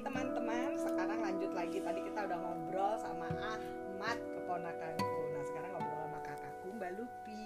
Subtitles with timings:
[0.00, 1.78] teman-teman, sekarang lanjut lagi.
[1.80, 5.16] Tadi kita udah ngobrol sama Ahmad keponakanku.
[5.36, 7.44] Nah sekarang ngobrol sama kakakku Mbak Lupi.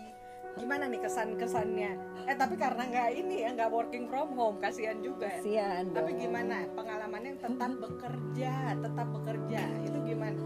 [0.54, 1.93] Gimana nih kesan-kesannya?
[2.30, 5.27] Eh tapi karena nggak ini ya nggak working from home, kasihan juga.
[5.27, 6.20] Kasihan Tapi dong.
[6.22, 10.43] gimana pengalamannya tetap bekerja, tetap bekerja itu gimana?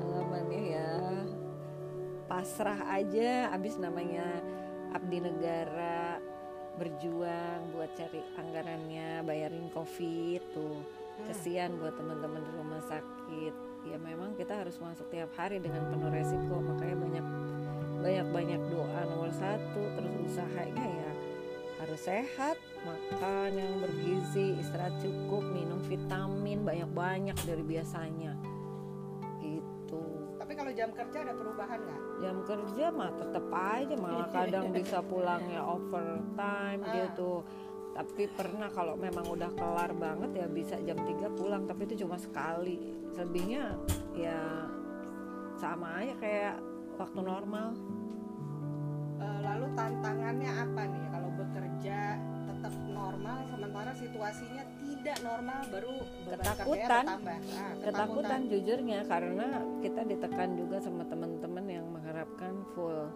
[0.00, 0.88] Pengalamannya ya
[2.28, 4.44] pasrah aja abis namanya
[4.92, 5.97] abdi negara
[6.78, 10.80] berjuang buat cari anggarannya bayarin covid tuh.
[11.26, 13.54] Kesian buat teman-teman di rumah sakit.
[13.90, 17.26] Ya memang kita harus masuk tiap hari dengan penuh resiko makanya banyak
[17.98, 21.10] banyak banyak doa nomor satu terus usahanya ya
[21.78, 28.27] harus sehat makan yang bergizi istirahat cukup minum vitamin banyak-banyak dari biasanya
[30.78, 32.00] jam kerja ada perubahan nggak?
[32.18, 36.92] jam kerja mah tetap aja malah kadang bisa pulangnya overtime Ah.
[36.96, 37.42] gitu
[37.90, 42.14] tapi pernah kalau memang udah kelar banget ya bisa jam 3 pulang tapi itu cuma
[42.14, 42.78] sekali
[43.10, 43.74] selebihnya
[44.14, 44.38] ya
[45.52, 46.54] sama aja kayak
[46.94, 47.74] waktu normal
[49.18, 51.98] Eh, lalu tantangannya apa nih kalau bekerja
[52.46, 54.62] tetap normal sementara situasinya
[54.98, 55.94] tidak normal baru
[56.28, 57.04] Ketakutan.
[57.06, 58.40] Nah, ketakutan.
[58.50, 59.46] Jujurnya karena
[59.80, 63.08] kita ditekan juga sama teman-teman yang mengharapkan full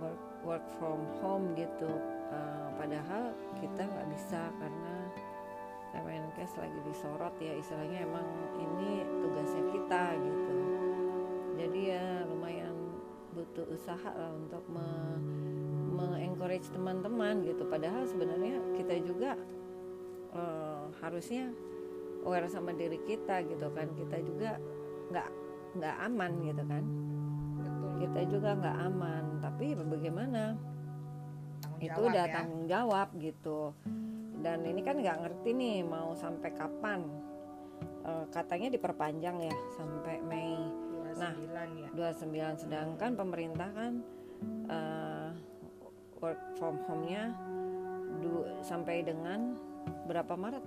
[0.00, 1.90] work work from home gitu.
[2.28, 4.96] Uh, padahal kita nggak bisa karena
[5.88, 8.26] Kemenkes lagi disorot ya istilahnya emang
[8.60, 10.58] ini tugasnya kita gitu.
[11.58, 12.76] Jadi ya lumayan
[13.32, 14.86] butuh usaha lah untuk me,
[16.20, 17.64] encourage teman-teman gitu.
[17.66, 19.34] Padahal sebenarnya kita juga
[20.36, 21.52] uh, harusnya
[22.24, 23.88] aware sama diri kita gitu kan.
[23.94, 24.50] Kita juga
[25.12, 25.28] nggak
[25.78, 26.84] nggak aman gitu kan.
[27.58, 27.90] Betul.
[28.06, 29.24] kita juga nggak aman.
[29.42, 30.42] Tapi bagaimana?
[31.58, 32.34] Tanggung itu udah ya.
[32.34, 33.74] tanggung jawab gitu.
[34.38, 37.02] Dan ini kan nggak ngerti nih mau sampai kapan.
[38.06, 40.56] Eh, katanya diperpanjang ya sampai Mei.
[41.18, 41.88] 29 ya.
[42.54, 43.92] 29 sedangkan pemerintah kan
[44.70, 45.30] eh,
[46.22, 47.34] work from home-nya
[48.22, 49.58] du- sampai dengan
[50.06, 50.64] berapa Maret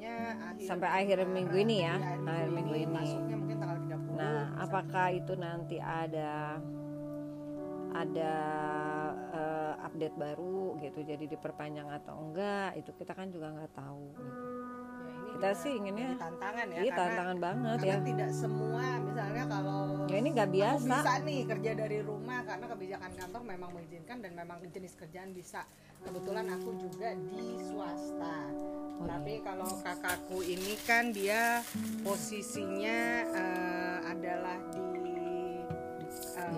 [0.00, 4.16] Kayaknya akhir sampai akhir minggu ini ya Iya, akhir minggu ini Masuknya mungkin tanggal 30.
[4.16, 6.56] Nah, apakah itu nanti ada
[7.92, 8.32] ada
[9.36, 12.80] eh, update baru gitu, jadi diperpanjang atau enggak?
[12.80, 14.04] Itu kita kan juga nggak tahu.
[14.16, 14.69] gitu.
[15.40, 18.04] Kita sih inginnya, tantangan ya iya tantangan banget karena ya.
[18.04, 20.94] tidak semua misalnya kalau Ya ini nggak Aku biasa.
[21.00, 25.64] bisa nih kerja dari rumah karena kebijakan kantor memang mengizinkan dan memang jenis kerjaan bisa.
[26.02, 28.36] Kebetulan aku juga di swasta.
[29.00, 31.64] Oh, Tapi kalau kakakku ini kan dia
[32.04, 32.98] posisinya
[33.32, 34.60] eh, adalah
[35.00, 35.08] di
[36.36, 36.52] eh,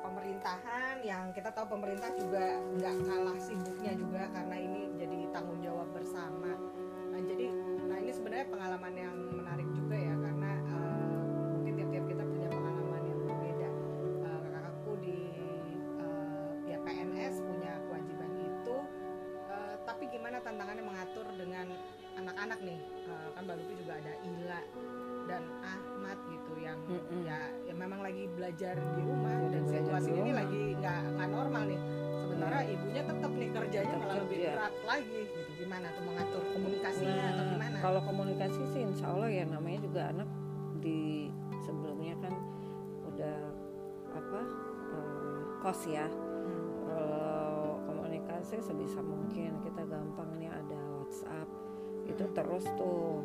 [0.00, 5.92] pemerintahan yang kita tahu pemerintah juga nggak kalah sibuknya juga karena ini jadi tanggung jawab
[5.92, 6.56] bersama.
[7.16, 7.48] Nah, jadi
[7.88, 11.16] nah ini sebenarnya pengalaman yang menarik juga ya karena eh,
[11.56, 13.68] mungkin tiap-tiap kita punya pengalaman yang berbeda.
[14.20, 15.18] Eh, kakakku di
[15.96, 18.76] eh, ya PNS punya kewajiban itu,
[19.48, 21.72] eh, tapi gimana tantangannya mengatur dengan
[22.20, 22.80] anak-anak nih?
[22.84, 24.60] Eh, kan Mbak Lupi juga ada Ila
[25.26, 27.24] dan Ahmad gitu yang Mm-mm.
[27.24, 31.80] ya, ya memang lagi belajar di rumah dan situasi ini lagi nggak nggak normal nih.
[32.20, 34.52] Sementara ibunya tetap nih kerjanya malah lebih kerja.
[34.52, 35.50] berat lagi gitu.
[35.64, 36.02] Gimana tuh
[38.36, 40.28] komunikasi sih insya Allah ya namanya juga anak
[40.84, 41.32] di
[41.64, 42.36] sebelumnya kan
[43.08, 43.38] udah
[44.12, 44.40] apa
[44.92, 46.04] eh, kos ya.
[46.04, 46.68] Hmm.
[46.84, 51.48] Kalau komunikasi sebisa mungkin kita gampang nih ada WhatsApp
[52.04, 52.36] itu Hmm.
[52.36, 53.24] terus tuh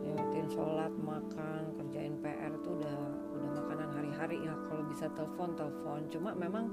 [0.00, 2.98] ngingetin sholat makan kerjain PR tuh udah
[3.36, 6.72] udah makanan hari-hari ya kalau bisa telepon telepon cuma memang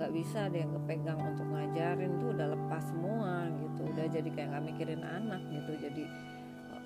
[0.00, 4.64] nggak bisa deh kepegang untuk ngajarin tuh udah lepas semua gitu udah jadi kayak nggak
[4.72, 6.08] mikirin anak gitu jadi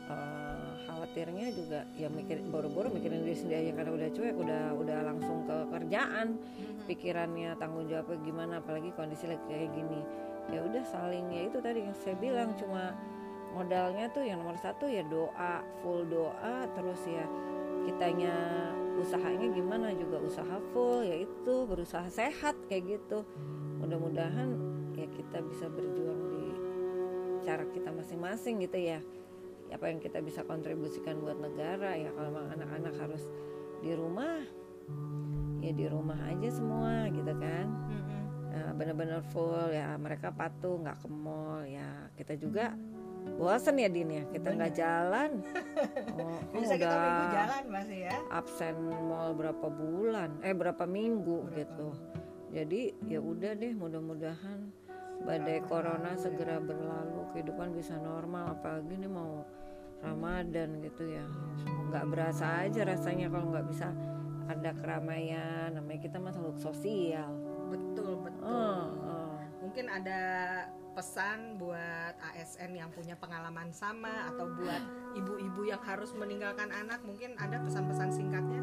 [0.08, 4.98] eh, khawatirnya juga ya mikir boro-boro mikirin diri sendiri aja karena udah cuek udah udah
[5.04, 6.28] langsung ke kerjaan.
[6.40, 6.76] Mhm.
[6.88, 10.00] pikirannya tanggung jawabnya gimana apalagi kondisi lagi kayak gini.
[10.48, 12.96] Ya udah saling ya itu tadi yang saya bilang cuma
[13.52, 17.28] modalnya tuh yang nomor satu ya doa full doa terus ya
[17.84, 18.32] kitanya
[18.96, 23.24] usahanya gimana juga usaha full ya itu berusaha sehat kayak gitu.
[23.84, 24.56] Mudah-mudahan
[24.96, 26.44] ya kita bisa berjuang di
[27.44, 28.98] cara kita masing-masing gitu ya
[29.68, 33.22] apa yang kita bisa kontribusikan buat negara ya kalau memang anak-anak harus
[33.78, 34.42] di rumah
[35.58, 37.66] ya di rumah aja semua gitu kan.
[38.48, 42.74] Nah, bener-bener full ya mereka patuh nggak ke mall ya kita juga
[43.36, 44.24] bosen ya Din ya.
[44.32, 45.30] Kita nggak jalan.
[46.16, 48.16] Oh, oh, Bisa kita udah minggu jalan masih ya.
[48.32, 48.74] absen
[49.04, 50.30] mall berapa bulan?
[50.40, 51.58] Eh berapa minggu Berapa?
[51.60, 51.88] gitu.
[52.48, 54.72] Jadi ya udah deh mudah-mudahan
[55.22, 59.42] badai corona segera berlalu kehidupan bisa normal apalagi ini mau
[59.98, 61.26] Ramadan gitu ya.
[61.90, 63.90] Nggak berasa aja rasanya kalau nggak bisa
[64.48, 67.34] ada keramaian namanya kita makhluk sosial.
[67.68, 68.46] Betul betul.
[68.46, 69.36] Oh, oh.
[69.60, 70.20] mungkin ada
[70.96, 74.82] pesan buat ASN yang punya pengalaman sama atau buat
[75.14, 78.62] ibu-ibu yang harus meninggalkan anak mungkin ada pesan-pesan singkatnya?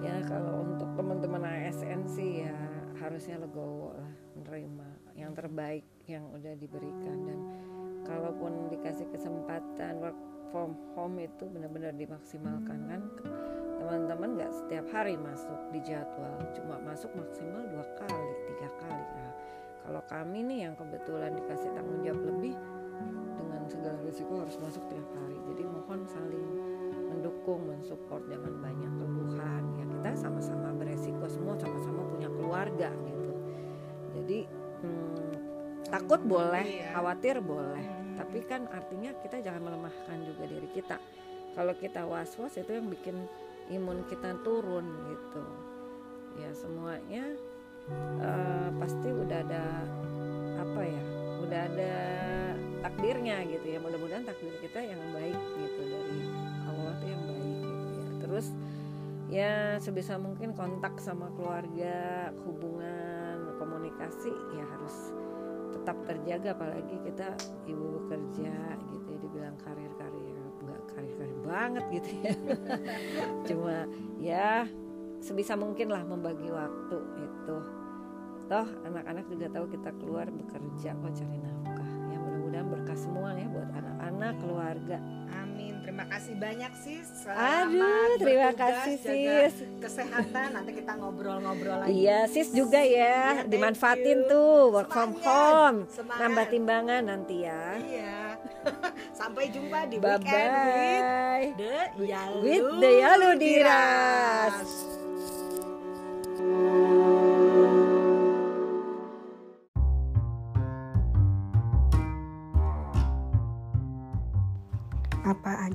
[0.00, 2.56] Ya kalau untuk teman-teman ASN sih ya
[3.00, 4.89] harusnya legowo lah menerima
[5.20, 7.16] yang terbaik yang udah diberikan.
[7.28, 7.38] Dan
[8.08, 10.18] kalaupun dikasih kesempatan work
[10.50, 13.02] from home itu benar-benar dimaksimalkan kan?
[13.80, 19.04] Teman-teman nggak setiap hari masuk di jadwal cuma masuk maksimal dua kali tiga kali.
[19.16, 19.32] Nah,
[19.88, 22.54] kalau kami nih yang kebetulan dikasih tanggung jawab lebih
[23.40, 25.38] dengan segala risiko harus masuk tiap hari.
[25.48, 26.48] Jadi mohon saling
[27.08, 29.62] mendukung mensupport jangan banyak keluhan.
[29.80, 33.32] Ya kita sama-sama beresiko semua sama-sama punya keluarga gitu.
[34.20, 34.38] Jadi
[34.82, 35.30] hmm,
[35.88, 36.96] takut boleh ya.
[36.96, 37.84] khawatir boleh.
[38.20, 41.00] Tapi kan artinya kita jangan melemahkan juga diri kita.
[41.56, 43.16] Kalau kita was-was itu yang bikin
[43.72, 45.44] imun kita turun gitu.
[46.38, 47.24] Ya semuanya
[48.22, 49.64] uh, pasti udah ada
[50.60, 51.04] apa ya
[51.48, 51.94] udah ada
[52.86, 53.78] takdirnya gitu ya.
[53.80, 56.20] Mudah-mudahan takdir kita yang baik gitu dari
[56.68, 58.08] Allah tuh yang baik gitu ya.
[58.20, 58.46] Terus
[59.30, 63.19] ya sebisa mungkin kontak sama keluarga hubungan
[63.70, 65.14] komunikasi ya harus
[65.70, 67.38] tetap terjaga apalagi kita
[67.70, 72.34] ibu bekerja gitu ya dibilang karir-karir nggak karir-karir banget gitu ya.
[73.48, 73.76] Cuma
[74.18, 74.66] ya
[75.22, 77.56] sebisa mungkin lah membagi waktu itu.
[78.50, 81.90] Toh anak-anak juga tahu kita keluar bekerja kok cari nafkah.
[82.10, 84.98] Ya mudah-mudahan berkah semua ya buat anak-anak keluarga
[85.90, 89.54] terima kasih banyak sis Selamat aduh terima kasih sis.
[89.82, 90.48] kesehatan.
[90.54, 91.90] Nanti kita ngobrol-ngobrol lagi.
[91.90, 96.20] Iya, sis juga ya, thank dimanfaatin tuh work from Semangat, home, semangat.
[96.22, 97.62] nambah timbangan nanti ya.
[97.82, 98.38] iya.
[99.18, 101.46] Sampai jumpa di Bye weekend with bye.
[101.58, 101.76] the
[102.06, 104.89] Yalu With the Yalu Diras.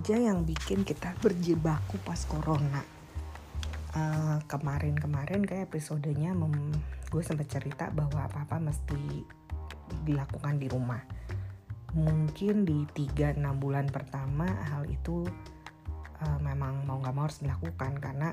[0.05, 2.85] Aja yang bikin kita berjibaku pas corona.
[3.97, 6.77] Eh, kemarin-kemarin kayak episodenya mem-
[7.09, 9.25] gue sempat cerita bahwa apa-apa mesti
[10.05, 11.01] dilakukan di rumah.
[11.97, 15.25] Mungkin di 3-6 bulan pertama hal itu
[16.21, 18.29] eh, memang mau nggak mau harus dilakukan karena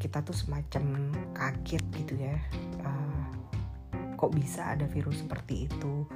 [0.00, 2.40] kita tuh semacam kaget gitu ya.
[2.80, 3.28] Eh,
[4.16, 6.08] kok bisa ada virus seperti itu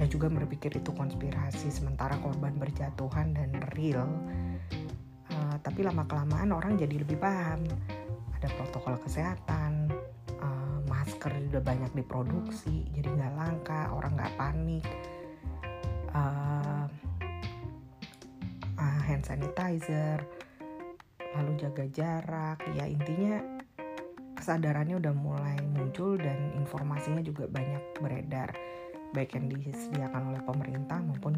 [0.00, 4.08] dan juga berpikir itu konspirasi sementara korban berjatuhan dan real.
[5.28, 7.68] Uh, tapi lama kelamaan orang jadi lebih paham.
[8.40, 9.92] Ada protokol kesehatan
[10.40, 14.86] uh, masker udah banyak diproduksi jadi nggak langka orang nggak panik.
[16.16, 16.88] Uh,
[18.80, 20.24] uh, hand sanitizer
[21.36, 22.56] lalu jaga jarak.
[22.72, 23.44] Ya intinya
[24.32, 28.79] kesadarannya udah mulai muncul dan informasinya juga banyak beredar
[29.10, 31.34] baik yang disediakan oleh pemerintah maupun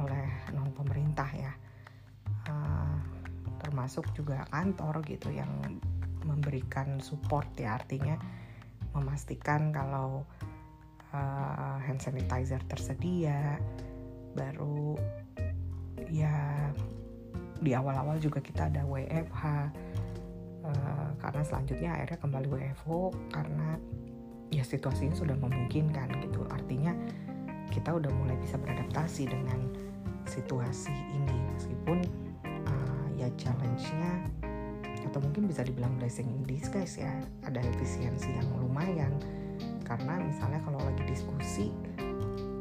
[0.00, 1.52] oleh non pemerintah ya.
[2.44, 2.96] Uh,
[3.64, 5.48] termasuk juga kantor gitu yang
[6.24, 8.20] memberikan support ya artinya
[8.92, 10.28] memastikan kalau
[11.12, 13.56] uh, hand sanitizer tersedia.
[14.34, 14.98] Baru
[16.10, 16.68] ya
[17.62, 19.42] di awal-awal juga kita ada WFH
[20.66, 23.78] uh, karena selanjutnya akhirnya kembali WFO karena
[24.64, 26.40] ya situasinya sudah memungkinkan gitu.
[26.48, 26.96] Artinya
[27.68, 29.60] kita udah mulai bisa beradaptasi dengan
[30.24, 31.36] situasi ini.
[31.52, 32.00] Meskipun
[32.48, 34.24] uh, ya challenge-nya
[35.04, 37.12] atau mungkin bisa dibilang blessing in disguise ya
[37.44, 39.12] ada efisiensi yang lumayan.
[39.84, 41.68] Karena misalnya kalau lagi diskusi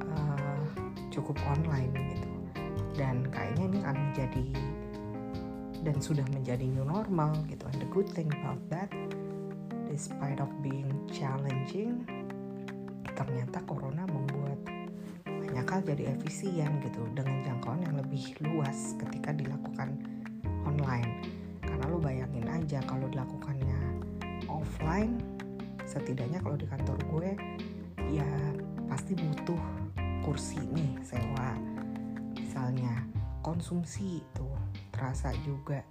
[0.03, 0.59] uh,
[1.07, 2.29] cukup online gitu.
[2.99, 4.45] Dan kayaknya ini akan menjadi
[5.87, 7.63] dan sudah menjadi new normal gitu.
[7.71, 8.91] And the good thing about that
[9.93, 12.01] despite of being challenging
[13.13, 14.57] ternyata corona membuat
[15.21, 19.93] banyak hal jadi efisien gitu dengan jangkauan yang lebih luas ketika dilakukan
[20.65, 21.21] online.
[21.61, 24.01] Karena lo bayangin aja kalau dilakukannya
[24.49, 25.21] offline
[25.85, 27.29] setidaknya kalau di kantor gue
[28.17, 28.25] ya
[28.89, 29.61] pasti butuh
[30.25, 31.53] kursi nih sewa.
[32.33, 33.05] Misalnya
[33.45, 34.49] konsumsi itu
[34.89, 35.85] terasa juga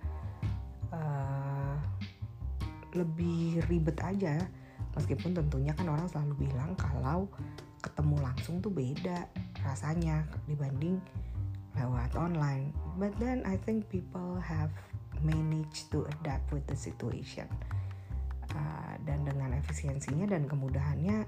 [2.94, 4.42] lebih ribet aja.
[4.92, 7.28] Meskipun tentunya kan orang selalu bilang kalau
[7.82, 9.26] ketemu langsung tuh beda
[9.64, 11.00] rasanya dibanding
[11.76, 12.70] lewat online.
[13.00, 14.70] But then I think people have
[15.24, 17.48] managed to adapt with the situation.
[18.52, 21.24] Uh, dan dengan efisiensinya dan kemudahannya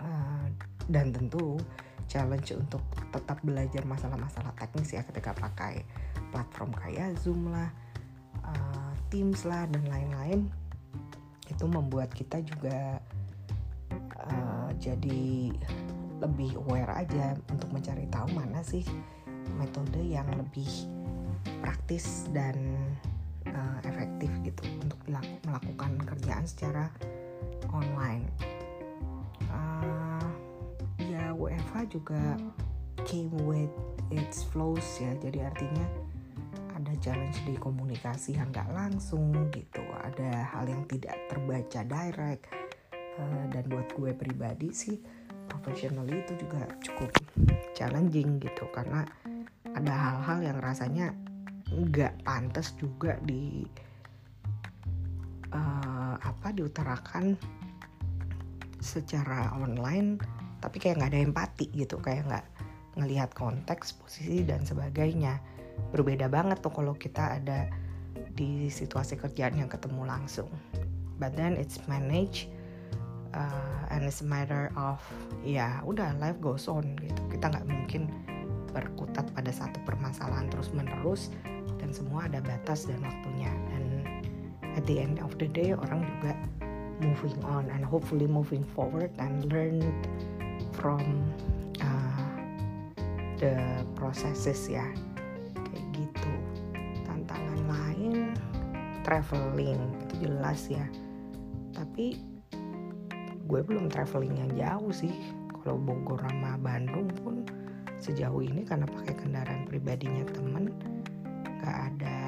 [0.00, 0.46] uh,
[0.88, 1.60] dan tentu
[2.08, 2.80] challenge untuk
[3.12, 5.84] tetap belajar masalah-masalah teknis ya ketika pakai
[6.32, 7.68] platform kayak Zoom lah,
[8.48, 10.48] uh, Teams lah dan lain-lain
[11.54, 12.98] itu membuat kita juga
[14.26, 15.54] uh, jadi
[16.18, 18.82] lebih aware aja untuk mencari tahu mana sih
[19.54, 20.66] metode yang lebih
[21.62, 22.56] praktis dan
[23.46, 24.98] uh, efektif gitu untuk
[25.44, 26.88] melakukan kerjaan secara
[27.70, 28.26] online.
[29.52, 30.28] Uh,
[30.98, 32.22] ya WFH juga
[33.04, 33.70] came with
[34.08, 35.86] its flows ya, jadi artinya
[37.04, 42.48] challenge di komunikasi yang nggak langsung gitu, ada hal yang tidak terbaca direct.
[43.14, 44.98] Uh, dan buat gue pribadi sih
[45.46, 47.12] professionally itu juga cukup
[47.76, 48.64] challenging gitu.
[48.72, 49.04] Karena
[49.76, 51.12] ada hal-hal yang rasanya
[51.68, 53.68] nggak pantas juga di
[55.52, 57.36] uh, apa diutarakan
[58.80, 60.20] secara online
[60.58, 62.00] tapi kayak nggak ada empati gitu.
[62.00, 62.46] Kayak nggak
[62.98, 65.53] ngelihat konteks posisi dan sebagainya
[65.94, 67.70] berbeda banget tuh kalau kita ada
[68.34, 70.50] di situasi kerjaan yang ketemu langsung.
[71.22, 72.50] But then it's managed
[73.30, 74.98] uh, and it's a matter of
[75.46, 77.22] ya udah life goes on gitu.
[77.30, 78.10] Kita nggak mungkin
[78.74, 81.30] berkutat pada satu permasalahan terus menerus
[81.78, 83.50] dan semua ada batas dan waktunya.
[83.70, 84.02] Dan
[84.74, 86.34] at the end of the day orang juga
[86.98, 89.78] moving on and hopefully moving forward and learn
[90.74, 91.02] from
[91.78, 92.18] uh,
[93.38, 93.54] the
[93.94, 94.86] processes ya
[99.04, 100.84] traveling itu jelas ya.
[101.76, 102.18] Tapi
[103.44, 105.12] gue belum traveling yang jauh sih.
[105.62, 107.44] Kalau Bogor sama Bandung pun
[108.00, 110.72] sejauh ini karena pakai kendaraan pribadinya temen
[111.60, 112.20] nggak ada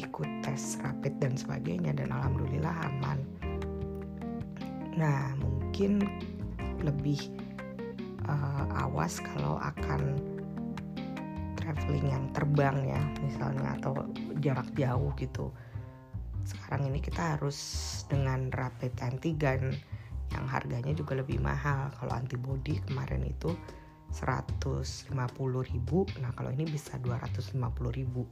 [0.00, 3.20] ikut tes rapid dan sebagainya dan alhamdulillah aman.
[4.96, 6.00] Nah mungkin
[6.80, 7.20] lebih
[8.28, 10.16] uh, awas kalau akan
[11.60, 14.04] traveling yang terbang ya misalnya atau
[14.40, 15.48] jarak jauh gitu
[16.44, 17.58] sekarang ini kita harus
[18.08, 19.74] dengan rapid antigen
[20.32, 21.90] yang harganya juga lebih mahal.
[21.96, 23.56] Kalau antibody kemarin itu
[24.14, 25.10] 150
[25.74, 27.58] ribu nah kalau ini bisa 250
[27.92, 28.28] ribu.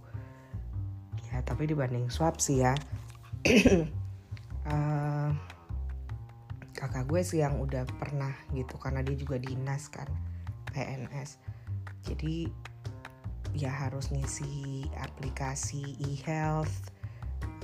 [1.32, 2.76] Ya tapi dibanding swab sih ya.
[4.68, 5.32] Uh,
[6.82, 10.10] kakak gue sih yang udah pernah gitu karena dia juga dinas kan
[10.74, 11.38] PNS
[12.02, 12.50] jadi
[13.54, 16.90] ya harus ngisi aplikasi e-health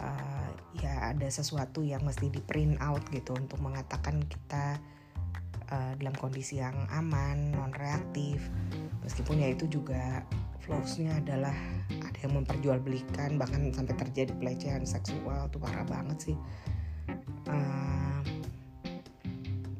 [0.00, 4.78] uh, ya ada sesuatu yang mesti di print out gitu untuk mengatakan kita
[5.70, 8.42] uh, dalam kondisi yang aman non reaktif
[9.02, 10.22] meskipun ya itu juga
[10.68, 11.56] flowsnya adalah
[11.88, 16.36] ada yang memperjualbelikan bahkan sampai terjadi pelecehan seksual tuh parah banget sih.
[17.48, 18.20] Uh,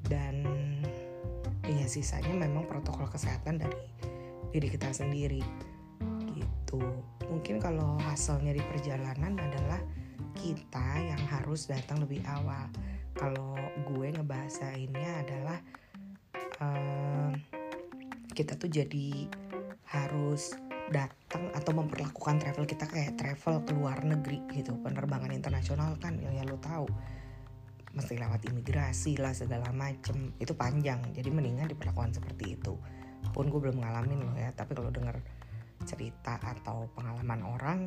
[0.08, 0.40] dan
[1.68, 3.76] ya sisanya memang protokol kesehatan dari
[4.48, 5.44] diri kita sendiri
[6.32, 6.80] gitu.
[7.28, 9.84] Mungkin kalau hasilnya di perjalanan adalah
[10.38, 12.70] kita yang harus datang lebih awal.
[13.18, 13.58] Kalau
[13.90, 15.58] gue ngebahasainnya adalah
[16.62, 17.34] uh,
[18.30, 19.26] kita tuh jadi
[19.90, 20.54] harus
[20.88, 24.78] datang atau memperlakukan travel kita kayak travel ke luar negeri gitu.
[24.78, 26.86] Penerbangan internasional kan yang ya lo tahu.
[27.98, 30.38] Mesti lewat imigrasi lah segala macem.
[30.38, 31.02] Itu panjang.
[31.10, 32.78] Jadi mendingan diperlakukan seperti itu.
[33.34, 34.54] Pun gue belum ngalamin loh ya.
[34.54, 35.18] Tapi kalau denger
[35.82, 37.80] cerita atau pengalaman orang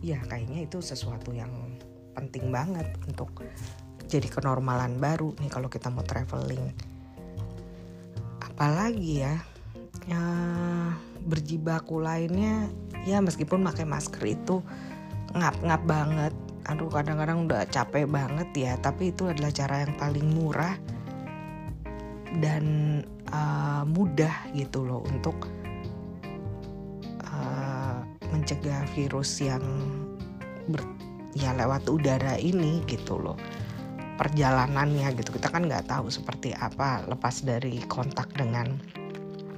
[0.00, 1.52] ya kayaknya itu sesuatu yang
[2.16, 3.44] penting banget untuk
[4.10, 6.74] jadi kenormalan baru nih kalau kita mau traveling.
[8.42, 9.34] Apalagi ya
[10.08, 10.24] ya
[11.22, 12.66] berjibaku lainnya
[13.04, 14.64] ya meskipun pakai masker itu
[15.36, 16.34] ngap-ngap banget.
[16.66, 20.74] Aduh kadang-kadang udah capek banget ya tapi itu adalah cara yang paling murah
[22.42, 22.64] dan
[23.30, 25.59] uh, mudah gitu loh untuk
[28.30, 29.62] mencegah virus yang
[30.70, 30.82] ber,
[31.34, 33.38] ya lewat udara ini gitu loh.
[34.18, 35.36] Perjalanannya gitu.
[35.36, 38.76] Kita kan nggak tahu seperti apa lepas dari kontak dengan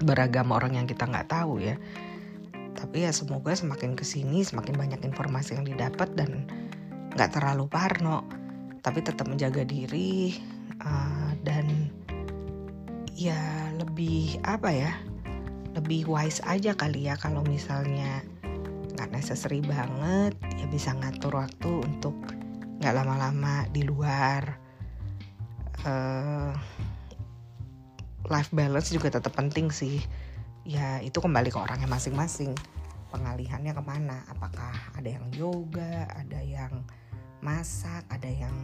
[0.03, 1.79] beragam orang yang kita nggak tahu ya.
[2.73, 6.47] Tapi ya semoga semakin ke sini semakin banyak informasi yang didapat dan
[7.15, 8.27] nggak terlalu parno.
[8.83, 10.35] Tapi tetap menjaga diri
[10.83, 11.91] uh, dan
[13.15, 14.93] ya lebih apa ya?
[15.73, 18.27] Lebih wise aja kali ya kalau misalnya
[18.93, 22.15] nggak necessary banget ya bisa ngatur waktu untuk
[22.83, 24.59] nggak lama-lama di luar.
[25.83, 26.55] Uh,
[28.31, 30.03] life balance juga tetap penting sih.
[30.63, 32.55] Ya itu kembali ke orangnya masing-masing.
[33.11, 34.23] Pengalihannya ke mana?
[34.31, 36.87] Apakah ada yang yoga ada yang
[37.43, 38.55] masak ada yang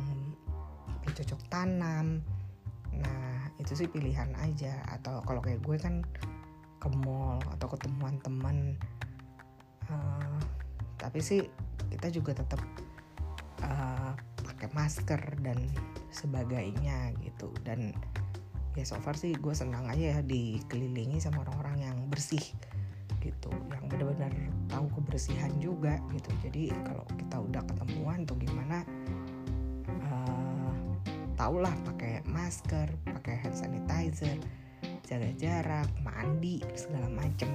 [1.03, 2.23] bercocok tanam?
[2.95, 4.83] Nah itu sih pilihan aja.
[4.91, 6.03] Atau kalau kayak gue kan
[6.79, 8.79] ke mall atau ketemuan teman
[9.93, 10.39] uh,
[10.99, 11.45] tapi sih
[11.89, 12.61] kita juga tetap
[13.65, 14.13] uh,
[14.45, 15.59] pakai masker dan
[16.13, 17.53] sebagainya gitu.
[17.65, 17.93] Dan
[18.77, 22.43] ya so far sih gue senang aja ya dikelilingi sama orang-orang yang bersih
[23.19, 24.31] gitu yang benar-benar
[24.71, 26.31] tahu kebersihan juga gitu.
[26.47, 28.87] Jadi kalau kita udah ketemuan tuh gimana
[30.07, 30.73] uh,
[31.49, 34.37] lah pakai masker pakai hand sanitizer
[35.09, 37.49] jaga jarak mandi segala macem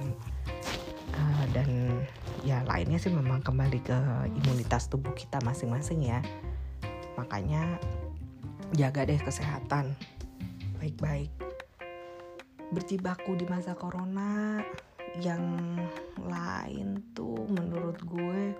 [1.14, 2.02] uh, dan
[2.44, 3.98] ya lainnya sih memang kembali ke
[4.44, 6.20] imunitas tubuh kita masing-masing ya.
[7.16, 7.78] Makanya
[8.74, 9.94] jaga deh kesehatan.
[10.82, 11.30] Baik-baik.
[12.74, 14.60] Berjibaku di masa corona
[15.22, 15.78] yang
[16.18, 18.52] lain tuh menurut gue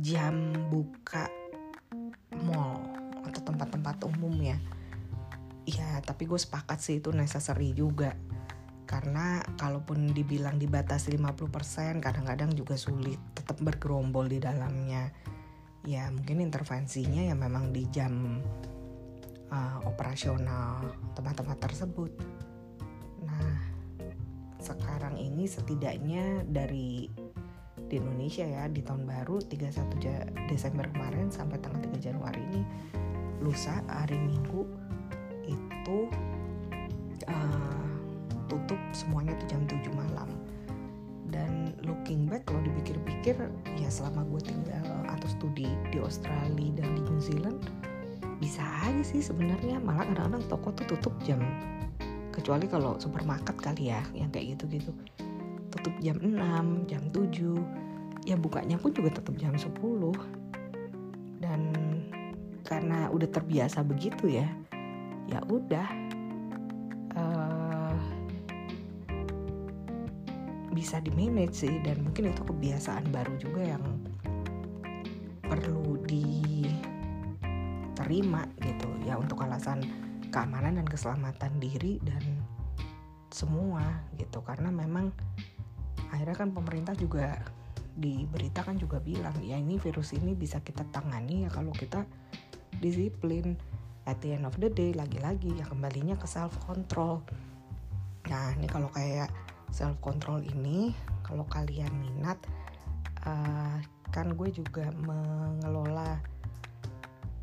[0.00, 1.26] jam buka
[2.46, 2.78] mall
[3.26, 4.58] atau tempat-tempat umum ya.
[5.64, 8.14] Ya tapi gue sepakat sih itu necessary juga
[8.84, 15.08] karena kalaupun dibilang dibatasi 50% kadang-kadang juga sulit tetap bergerombol di dalamnya
[15.84, 18.40] ya mungkin intervensinya ya memang di jam
[19.52, 22.10] uh, operasional tempat-tempat tersebut.
[23.24, 23.56] Nah,
[24.60, 27.08] sekarang ini setidaknya dari
[27.84, 32.62] di Indonesia ya di tahun baru 31 Desember kemarin sampai tanggal 3 Januari ini
[33.44, 34.64] lusa hari Minggu
[35.44, 36.08] itu
[37.28, 37.63] uh,
[38.46, 40.28] tutup semuanya tuh jam 7 malam.
[41.28, 43.34] Dan looking back kalau dipikir-pikir
[43.80, 47.58] ya selama gue tinggal atau studi di Australia dan di New Zealand
[48.38, 49.82] bisa aja sih sebenarnya.
[49.82, 51.42] Malah kadang-kadang toko tuh tutup jam
[52.30, 54.92] kecuali kalau supermarket kali ya yang kayak gitu-gitu.
[55.74, 57.84] Tutup jam 6 jam 7
[58.24, 59.68] ya bukanya pun juga tetap jam 10
[61.44, 61.60] dan
[62.64, 64.48] karena udah terbiasa begitu ya
[65.28, 66.03] ya udah
[70.74, 73.84] bisa di manage sih dan mungkin itu kebiasaan baru juga yang
[75.46, 76.66] perlu di
[77.94, 78.90] terima gitu.
[79.06, 79.86] Ya untuk alasan
[80.34, 82.42] keamanan dan keselamatan diri dan
[83.30, 84.42] semua gitu.
[84.42, 85.14] Karena memang
[86.10, 87.38] akhirnya kan pemerintah juga
[87.94, 92.02] diberitakan juga bilang ya ini virus ini bisa kita tangani ya kalau kita
[92.82, 93.54] disiplin.
[94.04, 97.24] At the end of the day lagi-lagi ya kembalinya ke self control
[98.28, 99.28] nah ini kalau kayak
[99.74, 100.94] self control ini
[101.26, 102.38] kalau kalian minat
[103.26, 103.82] uh,
[104.14, 106.22] kan gue juga mengelola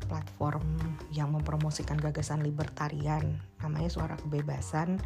[0.08, 0.64] platform
[1.12, 4.96] yang mempromosikan gagasan libertarian namanya Suara Kebebasan.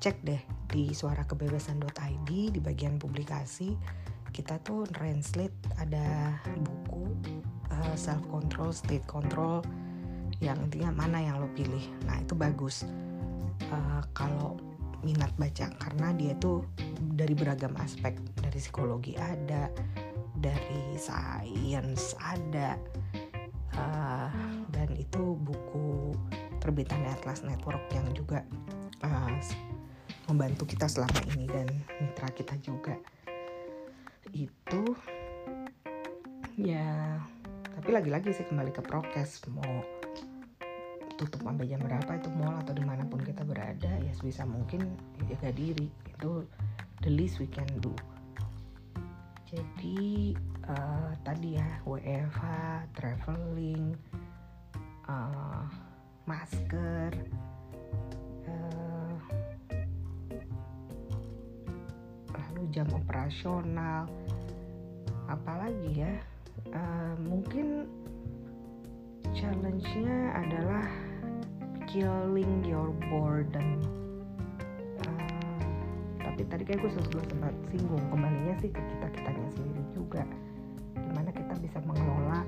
[0.00, 3.72] Cek deh di suarakebebasan.id di bagian publikasi.
[4.34, 7.08] Kita tuh translate ada buku
[7.72, 9.64] uh, self control state control
[10.42, 11.84] yang intinya mana yang lo pilih.
[12.04, 12.84] Nah itu bagus.
[13.70, 14.58] Uh, kalau
[15.04, 16.64] minat baca karena dia tuh
[17.14, 19.68] dari beragam aspek dari psikologi ada
[20.40, 22.80] dari sains ada
[23.76, 24.32] uh,
[24.72, 26.16] dan itu buku
[26.58, 28.40] terbitan Atlas Network yang juga
[29.04, 29.36] uh,
[30.26, 31.68] membantu kita selama ini dan
[32.00, 32.96] mitra kita juga.
[34.32, 34.96] Itu
[36.56, 37.20] ya
[37.74, 39.82] tapi lagi-lagi sih kembali ke prokes mau
[41.14, 44.90] tutup sampai jam berapa itu mall atau di mana pun kita berada ya sebisa mungkin
[45.30, 46.42] jaga diri itu
[47.06, 47.94] the least we can do.
[49.54, 50.34] Jadi
[50.66, 52.42] uh, tadi ya WFH
[52.98, 53.94] traveling
[55.06, 55.62] uh,
[56.26, 57.14] masker
[58.48, 59.16] uh,
[62.34, 64.10] lalu jam operasional
[65.30, 66.14] apalagi ya
[66.74, 67.86] uh, mungkin
[69.34, 70.86] challenge-nya adalah
[71.94, 73.78] killing your boredom.
[76.18, 80.26] Tapi tadi kayak gue sempat singgung kembalinya sih ke kita kitanya sendiri juga.
[80.98, 82.42] Gimana kita bisa mengelola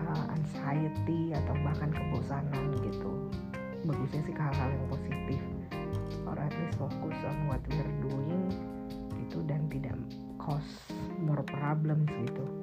[0.00, 3.28] uh, anxiety atau bahkan kebosanan gitu.
[3.84, 5.40] Bagusnya sih ke hal-hal yang positif.
[6.24, 8.48] Or at least fokus on what we're doing
[9.20, 9.92] gitu dan tidak
[10.40, 10.88] cause
[11.20, 12.55] more problems gitu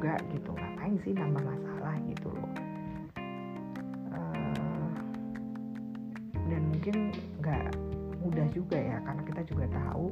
[0.00, 2.48] juga gitu ngapain sih nambah masalah gitu loh.
[6.80, 7.12] Mungkin
[7.44, 7.76] nggak
[8.24, 10.08] mudah juga ya karena kita juga tahu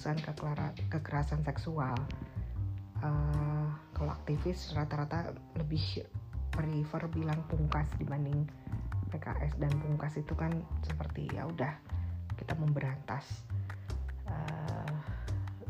[0.00, 1.92] penghapusan kekerasan seksual.
[3.04, 6.04] Uh, kalau aktivis rata-rata lebih
[6.48, 8.48] prefer bilang pungkas dibanding
[9.12, 10.56] PKS dan pungkas itu kan
[10.88, 11.76] seperti ya udah
[12.40, 13.44] kita memberantas.
[14.24, 14.96] Uh,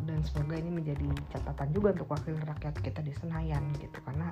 [0.06, 3.98] dan semoga ini menjadi catatan juga untuk wakil rakyat kita di Senayan gitu.
[4.06, 4.30] Karena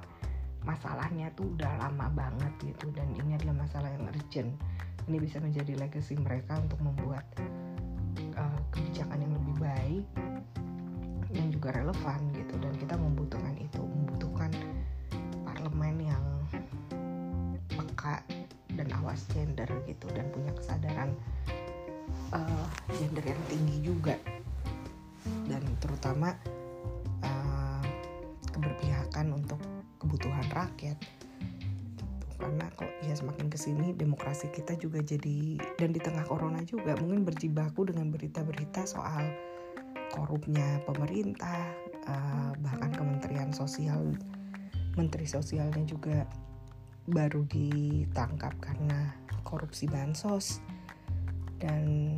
[0.63, 2.95] masalahnya tuh udah lama banget gitu.
[2.95, 4.55] Dan ini adalah masalah yang urgent.
[5.11, 7.27] Ini bisa menjadi legacy mereka untuk membuat
[8.39, 9.28] uh, kebijakan yang
[11.69, 12.55] juga relevan gitu.
[12.57, 14.49] Dan kita membutuhkan itu membutuhkan
[15.45, 16.25] parlemen yang
[17.69, 18.25] peka
[18.73, 21.13] dan awas gender gitu dan punya kesadaran
[22.33, 22.65] uh,
[22.97, 24.17] gender yang tinggi juga.
[25.45, 26.33] Dan terutama
[27.21, 27.85] uh,
[28.49, 29.61] keberpihakan untuk
[30.01, 30.97] kebutuhan rakyat.
[32.41, 36.97] Karena kok ya semakin ke sini demokrasi kita juga jadi dan di tengah corona juga
[36.97, 39.29] mungkin berjibaku dengan berita-berita soal
[40.13, 41.73] korupnya pemerintah
[42.09, 44.17] uh, bahkan kementerian sosial
[44.99, 46.27] menteri sosialnya juga
[47.09, 49.15] baru ditangkap karena
[49.47, 50.61] korupsi bansos.
[51.59, 52.15] Dan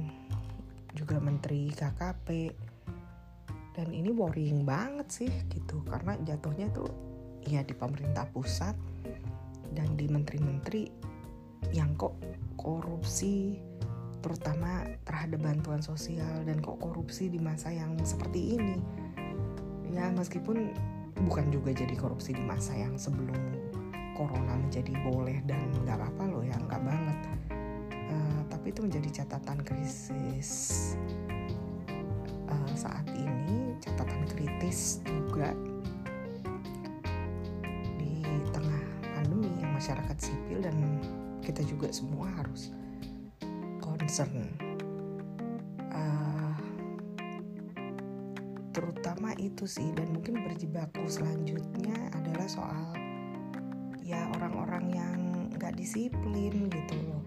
[0.93, 2.29] juga menteri KKP
[3.73, 5.81] dan ini worrying banget sih gitu.
[5.89, 6.91] Karena jatuhnya tuh
[7.47, 8.77] ya di pemerintah pusat
[9.73, 10.91] dan di menteri-menteri
[11.73, 12.19] yang kok
[12.59, 13.57] korupsi
[14.21, 18.77] terutama terhadap bantuan sosial dan kok korupsi di masa yang seperti ini.
[19.91, 20.73] Ya meskipun
[21.27, 23.37] bukan juga jadi korupsi di masa yang sebelum
[24.15, 27.19] corona menjadi boleh dan nggak apa-apa loh ya nggak banget.
[28.11, 30.51] Uh, tapi itu menjadi catatan krisis
[32.49, 35.57] uh, saat ini catatan kritis juga
[39.81, 40.77] masyarakat sipil dan
[41.41, 42.69] kita juga semua harus
[44.11, 44.43] concern.
[45.95, 46.59] Uh,
[48.75, 52.91] terutama itu sih dan mungkin berjibaku selanjutnya adalah soal
[54.03, 55.19] ya orang-orang yang
[55.55, 57.23] nggak disiplin gitu loh.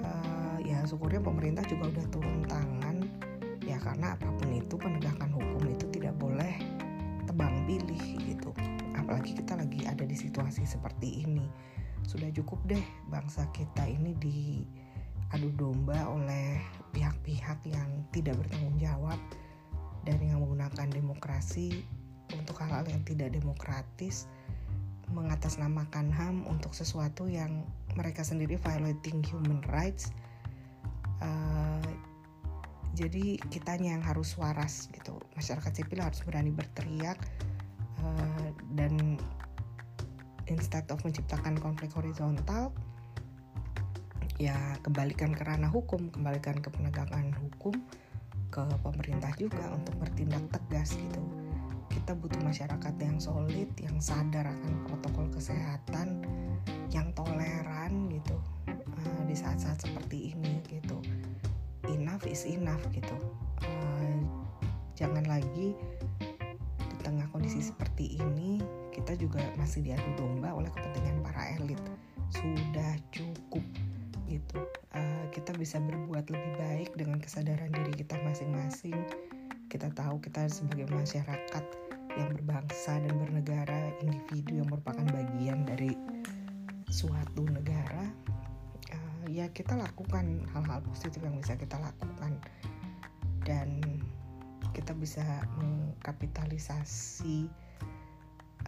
[0.00, 3.04] Uh, ya syukurnya pemerintah juga udah turun tangan.
[3.60, 6.64] Ya karena apa pun itu penegakan hukum itu tidak boleh
[7.28, 8.56] tebang pilih gitu.
[8.96, 11.44] Apalagi kita lagi ada di situasi seperti ini.
[12.08, 14.16] Sudah cukup deh bangsa kita ini
[15.34, 16.62] diadu domba oleh
[16.94, 19.18] pihak-pihak yang tidak bertanggung jawab
[20.06, 21.82] dan yang menggunakan demokrasi
[22.38, 24.30] untuk hal-hal yang tidak demokratis
[25.10, 27.66] mengatasnamakan HAM untuk sesuatu yang
[27.98, 30.14] mereka sendiri violating human rights.
[31.18, 31.82] Uh,
[32.94, 35.18] jadi kitanya yang harus waras gitu.
[35.34, 37.18] Masyarakat sipil harus berani berteriak
[38.04, 39.16] Eh, dan
[40.44, 42.68] instead of menciptakan konflik horizontal
[44.38, 47.74] ya kembalikan ke ranah hukum kembalikan ke penegakan hukum
[48.50, 51.22] ke pemerintah juga untuk bertindak tegas gitu.
[51.90, 56.22] Kita butuh masyarakat yang solid yang sadar akan protokol kesehatan
[56.94, 58.38] yang toleran gitu
[58.70, 60.98] uh, di saat-saat seperti ini gitu.
[61.90, 63.18] Enough is enough gitu.
[63.62, 64.22] Uh,
[64.94, 65.74] jangan lagi
[67.02, 68.62] tengah kondisi seperti ini
[68.94, 71.82] kita juga masih diadu domba oleh kepentingan para elit.
[72.30, 73.33] Sudah cukup
[75.64, 79.00] bisa berbuat lebih baik dengan kesadaran diri kita masing-masing.
[79.72, 81.64] Kita tahu kita sebagai masyarakat
[82.20, 85.96] yang berbangsa dan bernegara individu yang merupakan bagian dari
[86.92, 88.12] suatu negara
[88.92, 92.36] uh, ya kita lakukan hal-hal positif yang bisa kita lakukan.
[93.48, 93.80] Dan
[94.76, 95.24] kita bisa
[95.56, 97.48] mengkapitalisasi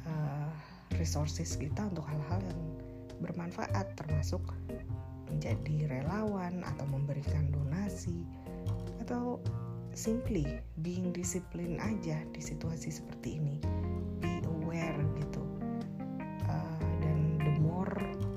[0.00, 0.48] uh,
[0.96, 2.60] resources kita untuk hal-hal yang
[3.20, 4.40] bermanfaat termasuk
[5.30, 8.26] menjadi relawan atau memberikan donasi
[9.04, 9.38] atau
[9.96, 10.44] simply
[10.82, 13.56] being discipline aja di situasi seperti ini.
[14.20, 15.42] Be aware gitu.
[16.46, 17.90] Uh, dan the more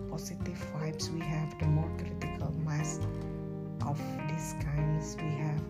[0.10, 3.02] positive vibes we have the more critical mass
[3.88, 3.98] of
[4.28, 5.62] these kinds we have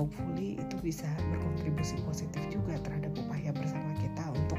[0.00, 4.56] hopefully itu bisa berkontribusi positif juga terhadap upaya bersama kita untuk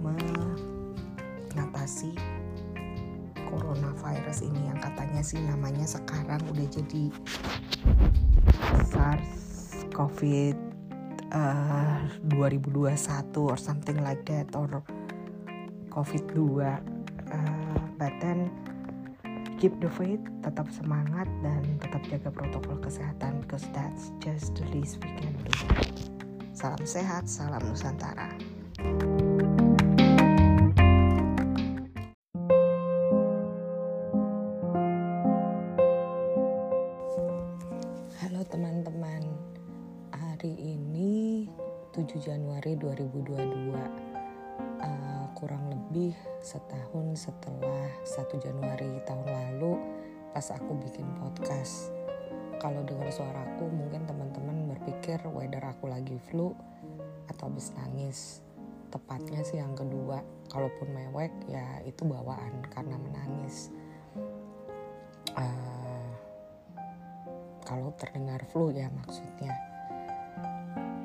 [0.00, 2.16] mengatasi
[4.34, 7.04] coronavirus ini yang katanya sih namanya sekarang udah jadi
[8.90, 9.30] SARS
[9.94, 10.56] COVID
[11.30, 12.02] uh,
[12.34, 12.90] 2021
[13.38, 14.82] or something like that or
[15.94, 18.50] COVID 2 uh, but then
[19.62, 24.98] keep the faith, tetap semangat dan tetap jaga protokol kesehatan because that's just the least
[24.98, 25.54] we can do.
[26.58, 28.34] Salam sehat, salam Nusantara.
[28.82, 29.13] Halo teman-teman,
[42.02, 46.10] Januari 2022 uh, kurang lebih
[46.42, 49.78] setahun setelah 1 Januari tahun lalu
[50.34, 51.94] pas aku bikin podcast.
[52.58, 56.50] Kalau dengar suaraku mungkin teman-teman berpikir whether aku lagi flu
[57.30, 58.42] atau habis nangis.
[58.90, 60.18] Tepatnya sih yang kedua.
[60.50, 63.70] Kalaupun mewek ya itu bawaan karena menangis.
[65.38, 66.10] Uh,
[67.62, 69.73] kalau terdengar flu ya maksudnya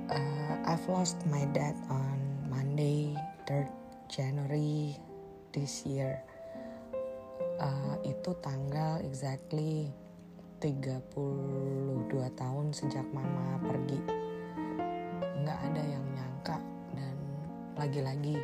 [0.10, 2.18] uh, I've lost my dad on
[2.50, 3.14] Monday
[3.46, 3.70] 3rd
[4.10, 4.98] January
[5.54, 6.22] this year.
[7.60, 9.92] Uh, itu tanggal exactly
[10.64, 14.00] 32 tahun sejak mama pergi.
[15.46, 16.58] Nggak ada yang nyangka
[16.96, 17.16] dan
[17.78, 18.36] lagi-lagi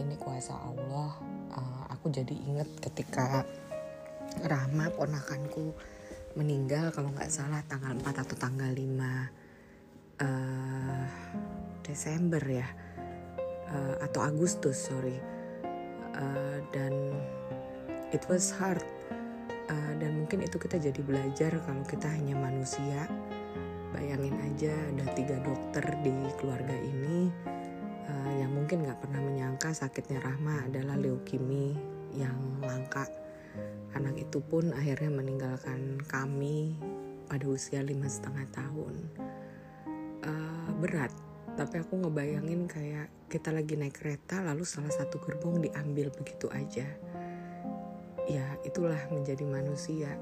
[0.00, 1.12] ini kuasa Allah
[1.52, 3.44] uh, aku jadi inget ketika
[4.40, 5.74] Rahma ponakanku
[6.38, 9.39] meninggal kalau nggak salah tanggal 4 atau tanggal 5
[10.20, 11.04] uh,
[11.82, 12.68] Desember ya.
[13.70, 15.16] Uh, atau Agustus sorry.
[16.14, 16.92] Uh, dan
[18.12, 18.82] it was hard.
[19.70, 23.08] Uh, dan mungkin itu kita jadi belajar kalau kita hanya manusia.
[23.90, 27.26] Bayangin aja ada tiga dokter di keluarga ini
[28.06, 31.74] uh, yang mungkin nggak pernah menyangka sakitnya Rahma adalah leukemi
[32.14, 33.06] yang langka.
[33.98, 36.78] Anak itu pun akhirnya meninggalkan kami
[37.26, 39.10] pada usia lima setengah tahun
[40.24, 41.12] uh, berat.
[41.54, 46.86] Tapi aku ngebayangin kayak kita lagi naik kereta lalu salah satu gerbong diambil begitu aja.
[48.30, 50.14] Ya itulah menjadi manusia.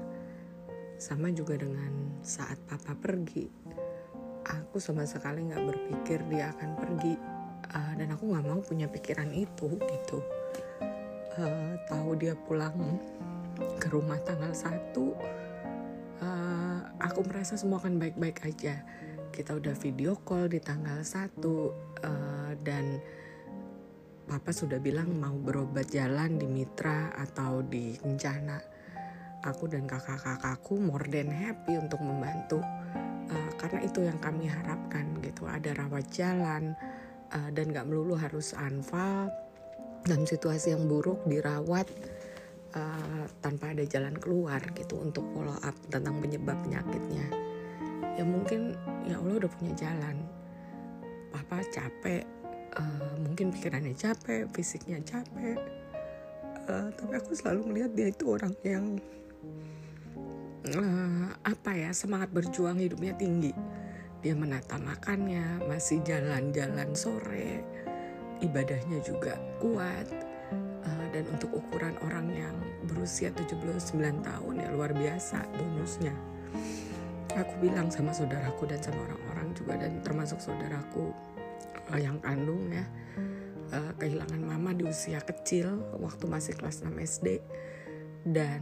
[0.99, 3.47] Sama juga dengan saat papa pergi.
[4.43, 7.15] Aku sama sekali nggak berpikir dia akan pergi.
[7.69, 10.19] Uh, dan aku nggak mau punya pikiran itu gitu.
[11.37, 12.99] Uh, tahu dia pulang
[13.79, 14.91] ke rumah tanggal 1
[16.23, 18.79] uh, aku merasa semua akan baik-baik aja
[19.29, 22.97] kita udah video call di tanggal 1 uh, dan
[24.25, 28.57] papa sudah bilang mau berobat jalan di Mitra atau di Kencana.
[29.39, 32.59] Aku dan kakak-kakakku more than happy untuk membantu
[33.31, 35.47] uh, karena itu yang kami harapkan gitu.
[35.47, 36.75] Ada rawat jalan
[37.31, 39.31] uh, dan gak melulu harus anfal.
[40.03, 41.87] Dalam situasi yang buruk dirawat
[42.75, 47.48] uh, tanpa ada jalan keluar gitu untuk follow up tentang penyebab penyakitnya
[48.19, 48.75] ya mungkin
[49.07, 50.19] ya Allah udah punya jalan.
[51.31, 52.27] Papa capek
[52.75, 55.55] uh, mungkin pikirannya capek fisiknya capek.
[56.67, 58.99] Uh, tapi aku selalu melihat dia itu orang yang
[60.75, 63.55] uh, apa ya semangat berjuang hidupnya tinggi.
[64.19, 67.63] Dia menata makannya masih jalan-jalan sore
[68.43, 70.11] ibadahnya juga kuat
[70.83, 73.95] uh, dan untuk ukuran orang yang berusia 79
[74.27, 76.11] tahun ya luar biasa bonusnya
[77.43, 81.11] aku bilang sama saudaraku dan sama orang-orang juga dan termasuk saudaraku
[81.91, 82.85] uh, yang kandung ya
[83.73, 87.27] uh, kehilangan mama di usia kecil waktu masih kelas 6 SD
[88.29, 88.61] dan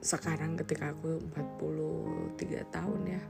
[0.00, 3.22] sekarang ketika aku 43 tahun ya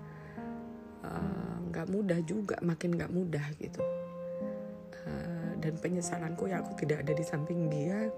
[1.73, 3.81] nggak uh, mudah juga makin nggak mudah gitu.
[5.07, 8.11] Uh, dan penyesalanku ya aku tidak ada di samping dia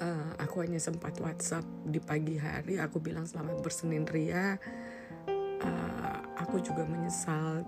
[0.00, 4.56] uh, aku hanya sempat WhatsApp di pagi hari aku bilang selamat bersenin ria.
[5.60, 7.64] Uh, aku juga menyesal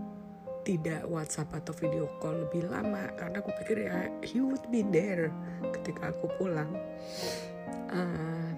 [0.63, 5.33] tidak WhatsApp atau video call lebih lama karena aku pikir ya he would be there
[5.81, 6.69] ketika aku pulang.
[7.89, 8.53] Uh,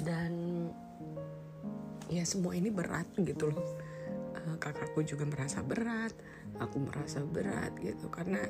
[0.00, 0.32] dan
[2.08, 3.68] ya semua ini berat gitu loh.
[4.34, 6.12] Uh, kakakku juga merasa berat
[6.60, 8.40] aku merasa berat gitu karena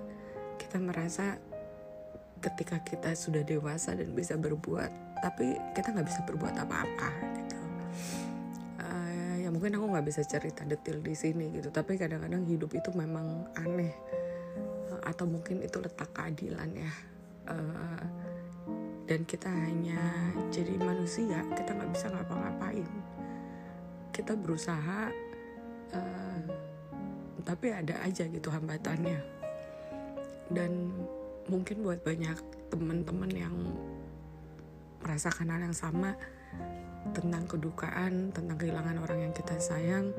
[0.58, 1.38] kita merasa
[2.42, 7.08] ketika kita sudah dewasa dan bisa berbuat tapi kita nggak bisa berbuat apa-apa
[7.40, 7.58] gitu.
[8.76, 11.72] Uh, ya mungkin aku nggak bisa cerita detail di sini gitu.
[11.72, 13.96] Tapi kadang-kadang hidup itu memang aneh.
[14.92, 16.92] Uh, atau mungkin itu letak keadilan ya.
[17.48, 18.04] Uh,
[19.08, 20.00] dan kita hanya
[20.52, 22.88] jadi manusia kita nggak bisa ngapa-ngapain.
[24.12, 25.08] Kita berusaha
[25.96, 26.40] uh,
[27.48, 29.20] tapi ada aja gitu hambatannya.
[30.52, 30.92] Dan
[31.48, 32.38] mungkin buat banyak
[32.72, 33.56] teman-teman yang
[35.04, 36.16] merasakan hal yang sama
[37.12, 40.12] tentang kedukaan tentang kehilangan orang yang kita sayang.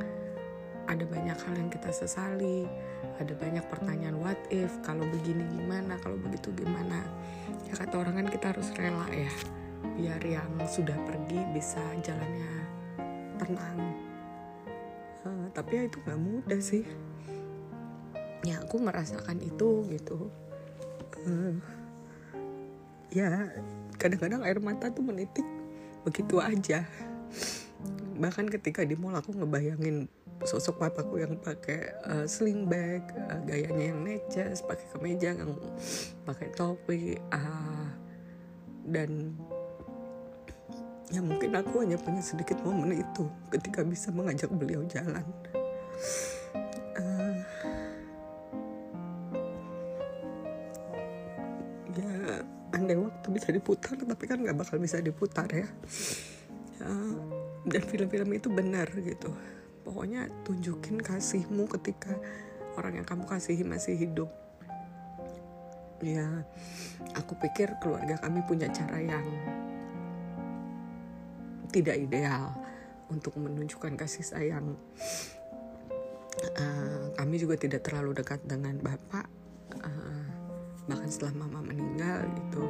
[0.85, 2.69] Ada banyak hal yang kita sesali
[3.15, 4.71] ada banyak pertanyaan what if?
[4.83, 5.95] Kalau begini gimana?
[6.03, 6.99] Kalau begitu gimana?
[7.67, 9.31] Ya kata orang kan kita harus rela ya
[9.95, 12.51] biar yang sudah pergi bisa jalannya
[13.39, 13.79] tenang.
[15.23, 16.83] Uh, tapi ya itu nggak mudah sih.
[18.43, 20.29] Ya aku merasakan itu gitu
[21.23, 21.55] uh,
[23.15, 23.47] ya
[23.95, 25.45] kadang-kadang air mata tuh menitik
[26.03, 26.83] begitu aja.
[28.15, 30.07] Bahkan ketika di mall aku ngebayangin
[30.43, 33.01] sosok papaku yang pakai uh, sling bag
[33.31, 35.55] uh, gayanya yang neces pakai kemeja yang
[36.27, 37.87] pakai topi uh,
[38.85, 39.31] dan
[41.09, 45.23] ya mungkin aku hanya punya sedikit momen itu ketika bisa mengajak beliau jalan
[53.35, 55.67] bisa diputar tapi kan nggak bakal bisa diputar ya,
[56.79, 56.89] ya
[57.65, 59.33] dan film-film itu benar gitu.
[59.81, 62.13] Pokoknya tunjukin kasihmu ketika
[62.77, 64.29] orang yang kamu kasihi masih hidup.
[66.01, 66.45] Ya
[67.17, 69.25] aku pikir keluarga kami punya cara yang
[71.73, 72.53] tidak ideal
[73.09, 74.77] untuk menunjukkan kasih sayang.
[76.55, 79.25] Uh, kami juga tidak terlalu dekat dengan bapak.
[79.81, 80.25] Uh,
[80.85, 82.69] bahkan setelah mama meninggal gitu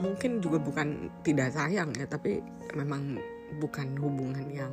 [0.00, 2.40] mungkin juga bukan tidak sayang ya tapi
[2.72, 3.20] memang
[3.60, 4.72] bukan hubungan yang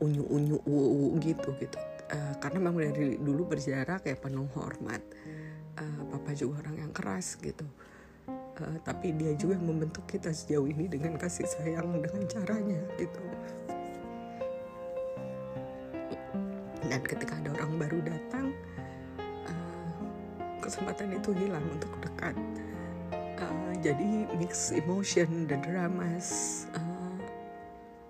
[0.00, 1.78] unyu unyu uu gitu gitu.
[2.12, 5.00] Uh, karena memang dari dulu berjarak kayak penuh hormat.
[5.74, 7.64] Uh, papa juga orang yang keras gitu.
[8.28, 13.24] Uh, tapi dia juga membentuk kita sejauh ini dengan kasih sayang dengan caranya gitu.
[16.84, 18.52] Dan ketika ada orang baru datang
[19.48, 22.36] uh, kesempatan itu hilang untuk dekat
[23.40, 26.94] uh, jadi mix emotion the dramas uh,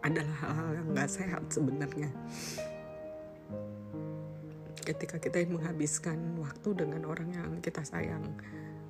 [0.05, 2.13] adalah hal-hal yang nggak sehat sebenarnya.
[4.85, 8.37] Ketika kita menghabiskan waktu dengan orang yang kita sayang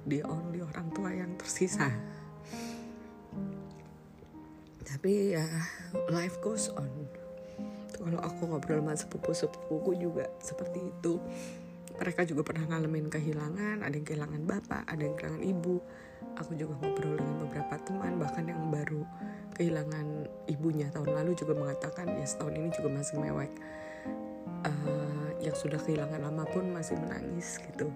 [0.03, 1.87] di only orang tua yang tersisa.
[4.85, 5.47] Tapi ya
[6.11, 6.91] life goes on.
[7.95, 11.23] Kalau aku ngobrol sama sepupu-sepupuku juga seperti itu.
[11.95, 15.79] Mereka juga pernah ngalamin kehilangan ada yang kehilangan bapak ada yang kehilangan ibu
[16.35, 19.03] aku juga ngobrol dengan beberapa teman bahkan yang baru
[19.55, 23.53] kehilangan ibunya tahun lalu juga mengatakan ya setahun ini juga masih mewek.
[24.65, 27.93] Uh, yang sudah kehilangan lama pun masih menangis gitu.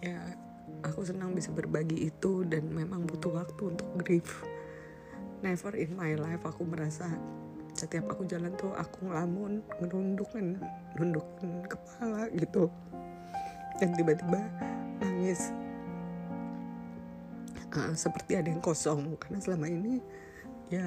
[0.00, 0.16] Ya
[0.80, 4.44] aku senang bisa berbagi itu dan memang butuh waktu untuk grief.
[5.44, 7.04] Never in my life aku merasa
[7.76, 10.56] setiap aku jalan tuh aku ngelamun ngerundukin
[10.96, 12.72] nundukin kepala gitu.
[13.76, 14.40] Dan tiba-tiba
[15.02, 15.52] nangis
[17.74, 19.18] uh, seperti ada yang kosong.
[19.18, 20.00] Karena selama ini
[20.72, 20.84] ya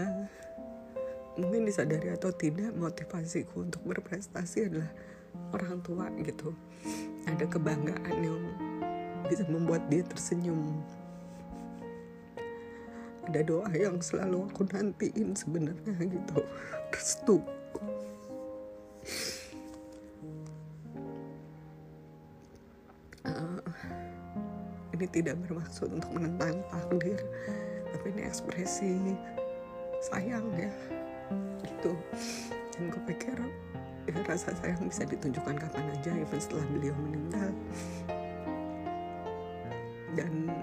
[1.37, 4.89] mungkin disadari atau tidak motivasiku untuk berprestasi adalah
[5.53, 6.55] orang tua gitu.
[7.27, 8.39] Ada kebanggaan yang
[9.27, 10.81] bisa membuat dia tersenyum.
[13.27, 16.39] Ada doa yang selalu aku nantiin sebenarnya gitu.
[16.95, 17.43] Restu
[24.97, 27.21] ini tidak bermaksud untuk menentang takdir
[27.93, 29.15] tapi ini ekspresi
[30.09, 30.73] sayang ya.
[31.63, 31.93] Gitu
[32.77, 33.37] dan gue pikir
[34.05, 37.49] ya, rasa sayang bisa ditunjukkan kapan aja even setelah beliau meninggal.
[40.13, 40.53] Dan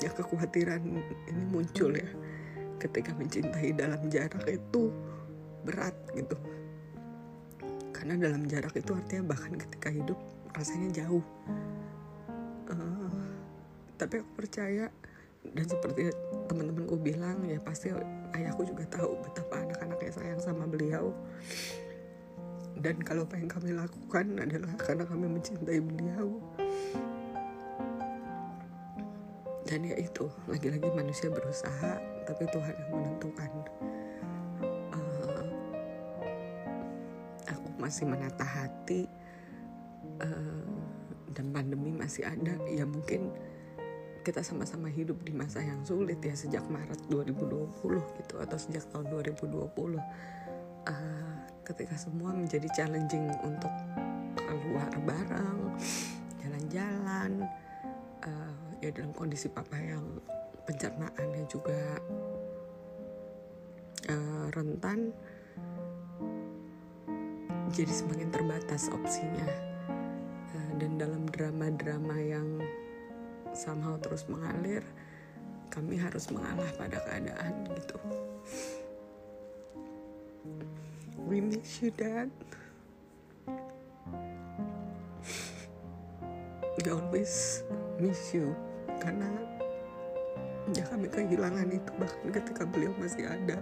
[0.00, 0.80] ya kekhawatiran
[1.28, 2.08] ini muncul ya
[2.80, 4.88] ketika mencintai dalam jarak itu
[5.68, 6.36] berat gitu.
[7.92, 10.16] Karena dalam jarak itu artinya bahkan ketika hidup
[10.56, 11.24] rasanya jauh
[13.96, 14.92] tapi aku percaya
[15.54, 16.10] dan seperti
[16.50, 17.94] teman-temanku bilang ya pasti
[18.34, 21.14] ayahku juga tahu betapa anak-anaknya sayang sama beliau.
[22.76, 26.42] Dan kalau apa yang kami lakukan adalah karena kami mencintai beliau.
[29.66, 31.98] Dan ya itu lagi-lagi manusia berusaha
[32.28, 33.50] tapi Tuhan yang menentukan.
[34.92, 35.46] Uh,
[37.50, 39.08] aku masih menata hati
[40.20, 40.75] uh,
[41.34, 43.32] dan pandemi masih ada ya mungkin
[44.26, 49.06] kita sama-sama hidup di masa yang sulit ya sejak Maret 2020 gitu atau sejak tahun
[49.22, 50.02] 2020 uh,
[51.62, 53.70] ketika semua menjadi challenging untuk
[54.34, 55.78] keluar bareng
[56.42, 57.46] jalan-jalan
[58.26, 60.02] uh, ya dalam kondisi papa yang
[60.66, 62.02] pencernaannya juga
[64.10, 65.14] uh, rentan
[67.70, 69.65] jadi semakin terbatas opsinya
[70.76, 72.60] dan dalam drama-drama yang
[73.56, 74.84] somehow terus mengalir
[75.72, 77.98] kami harus mengalah pada keadaan gitu.
[81.26, 82.30] We miss you dad.
[86.78, 87.64] We always
[87.98, 88.54] miss you.
[89.02, 89.26] Karena
[90.70, 93.58] ya kami kehilangan itu bahkan ketika beliau masih ada.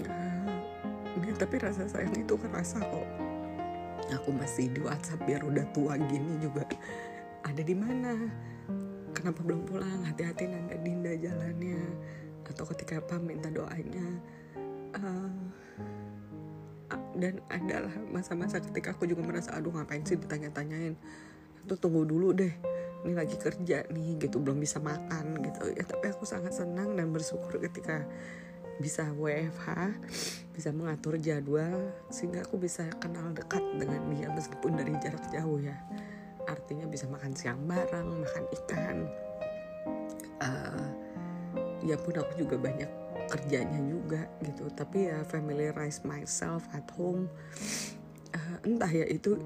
[0.00, 0.48] Nah,
[1.22, 3.25] ya, tapi rasa sayang itu kerasa kok
[4.12, 6.62] aku masih di WhatsApp biar udah tua gini juga.
[7.42, 8.14] Ada di mana?
[9.16, 10.06] Kenapa belum pulang?
[10.06, 11.80] Hati-hati nanda dinda jalannya.
[12.46, 14.06] Atau ketika apa minta doanya
[14.94, 15.30] uh,
[17.18, 20.94] dan adalah masa-masa ketika aku juga merasa aduh ngapain sih ditanya-tanyain?
[21.66, 22.54] Itu tunggu dulu deh
[23.06, 25.70] ini lagi kerja nih gitu belum bisa makan gitu.
[25.74, 28.02] Ya tapi aku sangat senang dan bersyukur ketika
[28.76, 29.96] bisa WFH
[30.56, 35.76] bisa mengatur jadwal sehingga aku bisa kenal dekat dengan dia meskipun dari jarak jauh ya.
[36.48, 38.96] Artinya bisa makan siang bareng makan ikan.
[40.40, 40.88] Uh,
[41.84, 42.88] ya pun aku juga banyak
[43.28, 44.72] kerjanya juga gitu.
[44.72, 47.28] Tapi ya familiarize myself at home.
[48.32, 49.36] Uh, entah ya itu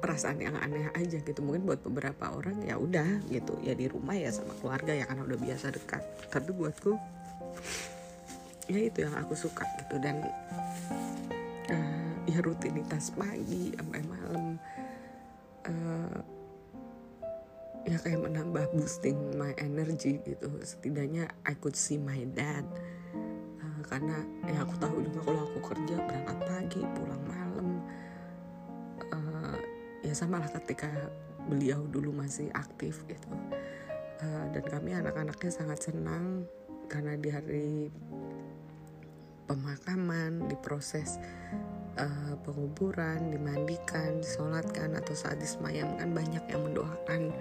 [0.00, 1.44] perasaan yang aneh aja gitu.
[1.44, 3.60] Mungkin buat beberapa orang ya udah gitu.
[3.60, 6.00] Ya di rumah ya sama keluarga ya karena udah biasa dekat.
[6.32, 6.96] Tapi buatku
[8.66, 9.96] ya itu yang aku suka gitu.
[10.02, 10.22] Dan
[11.70, 14.44] uh, ya rutinitas pagi sampai malam
[15.66, 16.18] uh,
[17.86, 20.50] ya kayak menambah boosting my energy gitu.
[20.62, 22.66] Setidaknya I could see my dad
[23.62, 27.68] uh, karena ya aku tahu juga kalau aku kerja berangkat pagi pulang malam
[29.14, 29.58] uh,
[30.02, 30.90] ya sama lah ketika
[31.46, 33.30] beliau dulu masih aktif gitu.
[34.16, 36.48] Uh, dan kami anak-anaknya sangat senang
[36.90, 37.70] karena di hari
[39.46, 41.22] pemakaman, diproses
[41.96, 47.32] uh, penguburan, dimandikan, disolatkan atau saat disemayamkan banyak yang mendoakan.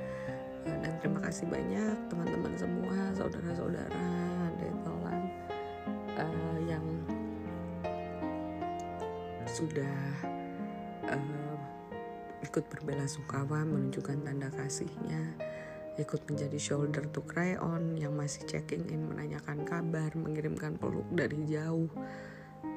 [0.65, 4.09] Uh, dan terima kasih banyak teman-teman semua, saudara-saudara,
[4.61, 5.21] detolan
[6.17, 6.85] uh, yang
[9.49, 9.97] sudah
[11.09, 11.57] uh,
[12.45, 15.33] ikut berbela sungkawa menunjukkan tanda kasihnya
[15.95, 21.39] ikut menjadi shoulder to cry on yang masih checking in menanyakan kabar mengirimkan peluk dari
[21.47, 21.87] jauh.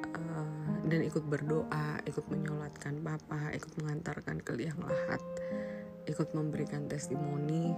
[0.08, 5.20] Uh, dan ikut berdoa ikut menyolatkan papa ikut mengantarkan ke liang lahat
[6.08, 7.74] ikut memberikan testimoni.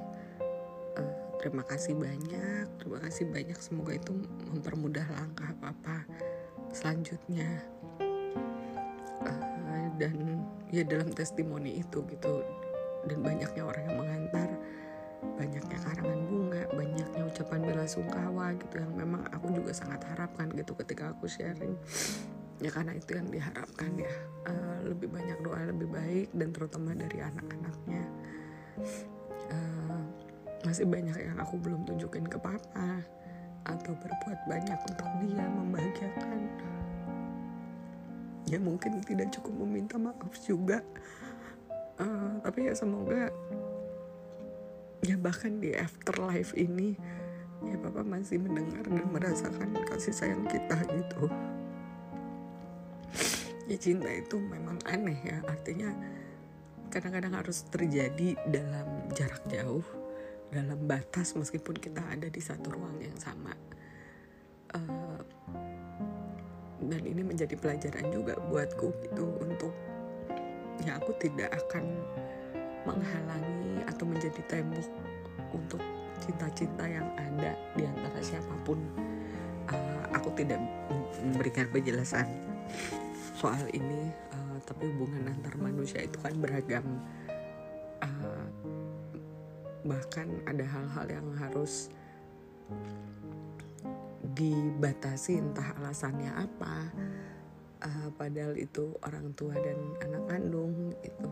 [0.95, 3.59] Uh, terima kasih banyak terima kasih banyak.
[3.59, 4.12] Semoga itu
[4.53, 6.05] mempermudah langkah papa
[6.70, 7.64] selanjutnya.
[9.24, 12.45] Uh, dan ya dalam testimoni itu gitu
[13.09, 14.49] dan banyaknya orang yang mengantar
[15.37, 20.73] banyaknya karangan bunga, banyaknya ucapan bela sungkawa gitu yang memang aku juga sangat harapkan gitu
[20.81, 21.77] ketika aku sharing.
[22.61, 24.12] Ya karena itu yang diharapkan ya
[24.45, 28.03] uh, lebih banyak doa lebih baik dan terutama dari anak-anaknya.
[29.49, 30.05] Uh,
[30.64, 33.01] masih banyak yang aku belum tunjukin ke papa
[33.64, 36.39] atau berbuat banyak untuk dia membahagiakan.
[38.49, 40.85] Ya mungkin tidak cukup meminta maaf juga.
[42.01, 43.29] Uh, tapi ya semoga
[45.01, 46.97] ya bahkan di afterlife ini
[47.65, 51.29] ya papa masih mendengar dan merasakan kasih sayang kita gitu.
[53.71, 55.39] Ya cinta itu memang aneh ya.
[55.47, 55.95] Artinya
[56.91, 59.85] kadang-kadang harus terjadi dalam jarak jauh
[60.51, 63.55] dalam batas meskipun kita ada di satu ruang yang sama.
[64.75, 65.23] Uh,
[66.81, 69.75] dan ini menjadi pelajaran juga buatku gitu untuk
[70.83, 72.03] ya aku tidak akan
[72.89, 74.89] menghalangi atau menjadi tembok
[75.53, 75.83] untuk
[76.20, 78.78] cinta-cinta yang ada di antara siapa pun.
[79.70, 80.59] Uh, aku tidak
[81.22, 82.26] memberikan penjelasan
[83.39, 86.85] soal ini, uh, tapi hubungan antar manusia itu kan beragam.
[88.01, 88.47] Uh,
[89.85, 91.89] bahkan ada hal-hal yang harus
[94.37, 96.76] dibatasi entah alasannya apa.
[97.81, 101.30] Uh, padahal itu orang tua dan anak kandung itu.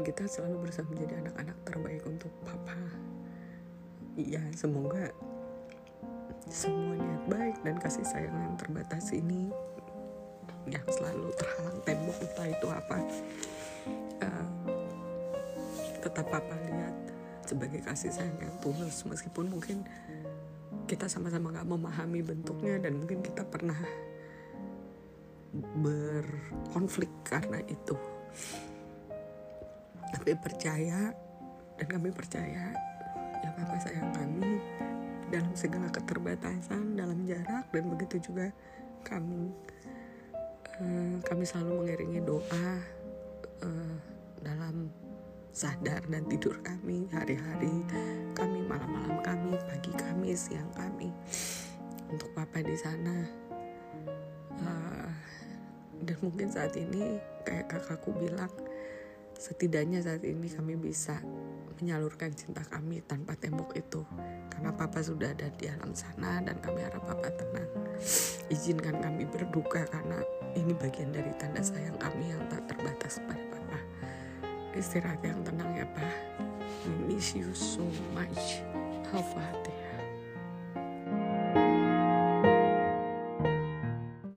[0.00, 2.76] Kita selalu berusaha menjadi anak-anak terbaik untuk papa.
[4.16, 5.12] Ya semoga
[6.50, 9.52] semua niat baik dan kasih sayang yang terbatas ini
[10.66, 12.96] yang selalu terhalang tembok entah itu apa
[14.24, 14.48] uh,
[16.00, 16.96] tetap papa lihat
[17.44, 19.04] sebagai kasih sayang yang tulus.
[19.04, 19.84] Meskipun mungkin
[20.88, 23.78] kita sama-sama gak memahami bentuknya dan mungkin kita pernah
[25.54, 27.94] berkonflik karena itu
[30.14, 31.14] tapi percaya
[31.78, 32.74] dan kami percaya
[33.40, 34.60] ya Papa sayang kami
[35.30, 38.50] dalam segala keterbatasan dalam jarak dan begitu juga
[39.06, 39.54] kami
[40.82, 42.68] uh, kami selalu mengiringi doa
[43.64, 43.96] uh,
[44.42, 44.90] dalam
[45.50, 47.82] sadar dan tidur kami hari-hari
[48.38, 51.10] kami malam-malam kami pagi kami siang kami.
[52.10, 53.22] Untuk papa di sana
[54.58, 55.10] uh,
[56.02, 58.50] dan mungkin saat ini kayak kakakku bilang
[59.40, 61.16] setidaknya saat ini kami bisa
[61.80, 64.04] menyalurkan cinta kami tanpa tembok itu.
[64.52, 67.64] Karena papa sudah ada di alam sana dan kami harap papa tenang.
[68.52, 70.20] Izinkan kami berduka karena
[70.52, 73.80] ini bagian dari tanda sayang kami yang tak terbatas pada papa.
[74.76, 76.12] Istirahat yang tenang ya pak.
[76.84, 78.60] We miss you so much.
[79.10, 79.24] Al